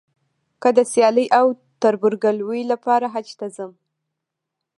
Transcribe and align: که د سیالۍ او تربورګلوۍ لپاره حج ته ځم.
که 0.61 0.69
د 0.77 0.79
سیالۍ 0.91 1.27
او 1.39 1.47
تربورګلوۍ 1.81 2.61
لپاره 2.71 3.05
حج 3.13 3.27
ته 3.39 3.47
ځم. 3.55 3.71